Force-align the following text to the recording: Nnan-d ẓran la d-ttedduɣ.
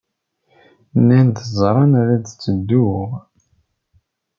Nnan-d 0.99 1.37
ẓran 1.57 1.91
la 2.07 2.15
d-ttedduɣ. 2.17 3.09